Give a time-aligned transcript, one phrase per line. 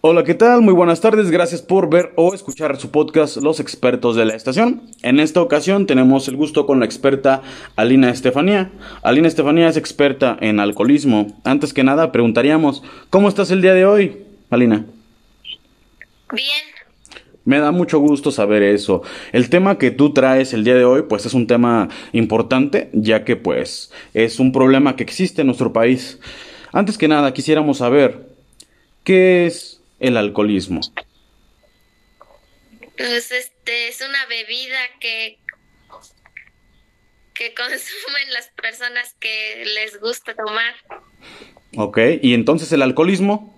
[0.00, 0.62] Hola, ¿qué tal?
[0.62, 4.82] Muy buenas tardes, gracias por ver o escuchar su podcast Los expertos de la estación.
[5.02, 7.42] En esta ocasión tenemos el gusto con la experta
[7.74, 8.70] Alina Estefanía.
[9.02, 11.40] Alina Estefanía es experta en alcoholismo.
[11.42, 14.86] Antes que nada, preguntaríamos, ¿cómo estás el día de hoy, Alina?
[16.32, 16.77] Bien.
[17.48, 19.00] Me da mucho gusto saber eso.
[19.32, 23.24] El tema que tú traes el día de hoy, pues es un tema importante, ya
[23.24, 26.18] que pues es un problema que existe en nuestro país.
[26.72, 28.28] Antes que nada, quisiéramos saber,
[29.02, 30.82] ¿qué es el alcoholismo?
[32.98, 35.38] Pues este es una bebida que
[37.32, 40.74] que consumen las personas que les gusta tomar.
[41.78, 43.57] Ok, ¿y entonces el alcoholismo?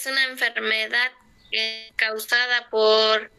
[0.00, 1.10] Es una enfermedad
[1.52, 3.30] eh, causada por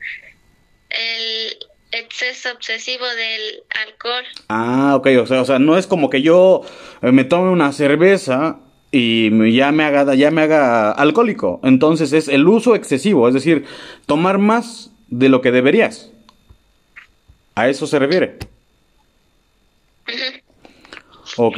[0.92, 1.58] el
[1.92, 4.24] exceso obsesivo del alcohol.
[4.48, 6.62] Ah, ok, o sea, o sea, no es como que yo
[7.02, 8.60] eh, me tome una cerveza
[8.92, 11.60] y ya me haga ya me haga alcohólico.
[11.64, 13.66] Entonces es el uso excesivo, es decir,
[14.06, 16.12] tomar más de lo que deberías.
[17.56, 18.38] A eso se refiere.
[21.38, 21.58] Ok.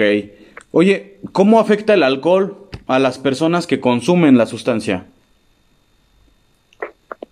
[0.72, 5.06] Oye, ¿cómo afecta el alcohol a las personas que consumen la sustancia?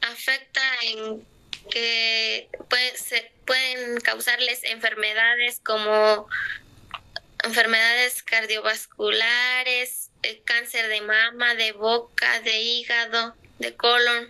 [0.02, 1.24] Afecta en
[1.70, 2.50] que
[3.46, 6.28] pueden causarles enfermedades como
[7.44, 14.30] enfermedades cardiovasculares, eh, cáncer de mama, de boca, de hígado, de colon.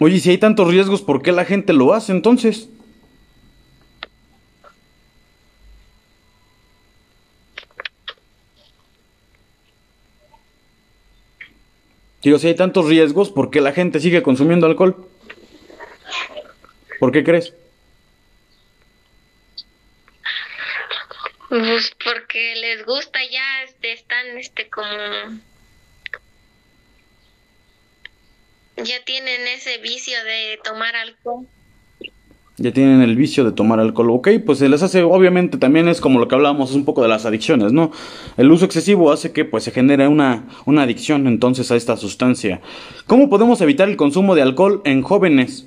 [0.00, 2.68] Oye, si hay tantos riesgos, ¿por qué la gente lo hace entonces?
[12.24, 15.06] Digo, si hay tantos riesgos, ¿por qué la gente sigue consumiendo alcohol?
[16.98, 17.52] ¿Por qué crees?
[21.50, 24.88] Pues porque les gusta ya, este, están, este, como...
[28.76, 31.46] Ya tienen ese vicio de tomar alcohol.
[32.56, 36.00] Ya tienen el vicio de tomar alcohol, ok, pues se les hace, obviamente también es
[36.00, 37.90] como lo que hablábamos, es un poco de las adicciones, ¿no?
[38.36, 42.60] El uso excesivo hace que pues se genere una, una adicción entonces a esta sustancia.
[43.06, 45.66] ¿Cómo podemos evitar el consumo de alcohol en jóvenes?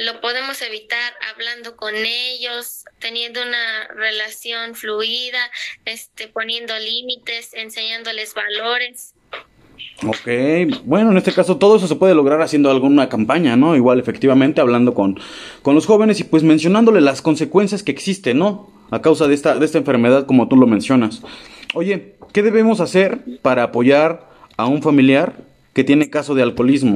[0.00, 5.50] lo podemos evitar hablando con ellos, teniendo una relación fluida,
[5.84, 9.14] este, poniendo límites, enseñándoles valores.
[10.06, 13.76] Ok, bueno, en este caso todo eso se puede lograr haciendo alguna campaña, ¿no?
[13.76, 15.20] Igual, efectivamente, hablando con,
[15.62, 18.70] con los jóvenes y pues mencionándole las consecuencias que existen, ¿no?
[18.90, 21.20] A causa de esta, de esta enfermedad, como tú lo mencionas.
[21.74, 25.34] Oye, ¿qué debemos hacer para apoyar a un familiar
[25.74, 26.94] que tiene caso de alcoholismo?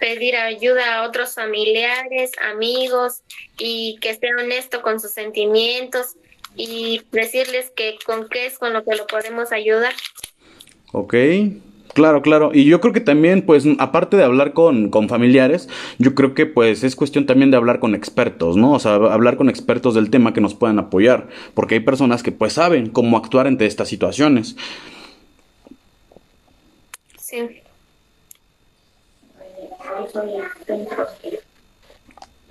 [0.00, 3.20] pedir ayuda a otros familiares, amigos
[3.58, 6.16] y que sea honesto con sus sentimientos
[6.56, 9.92] y decirles que con qué es con lo que lo podemos ayudar.
[10.92, 11.14] Ok,
[11.94, 12.50] Claro, claro.
[12.54, 15.68] Y yo creo que también, pues, aparte de hablar con, con, familiares,
[15.98, 18.72] yo creo que, pues, es cuestión también de hablar con expertos, ¿no?
[18.72, 21.28] O sea, hablar con expertos del tema que nos puedan apoyar.
[21.54, 24.56] Porque hay personas que, pues, saben cómo actuar ante estas situaciones.
[27.18, 27.60] Sí.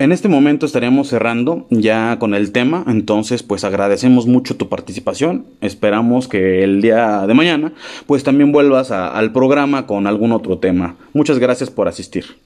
[0.00, 5.46] En este momento estaríamos cerrando ya con el tema, entonces pues agradecemos mucho tu participación,
[5.60, 7.74] esperamos que el día de mañana
[8.06, 10.96] pues también vuelvas al programa con algún otro tema.
[11.12, 12.38] Muchas gracias por asistir.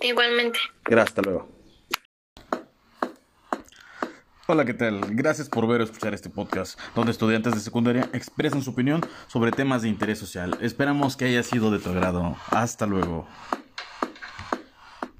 [0.00, 0.58] Igualmente.
[0.86, 1.46] Gracias, hasta luego.
[4.46, 5.02] Hola, ¿qué tal?
[5.10, 9.52] Gracias por ver o escuchar este podcast, donde estudiantes de secundaria expresan su opinión sobre
[9.52, 10.56] temas de interés social.
[10.62, 12.34] Esperamos que haya sido de tu agrado.
[12.50, 13.26] Hasta luego.